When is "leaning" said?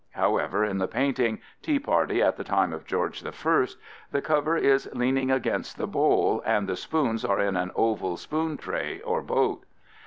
4.93-5.29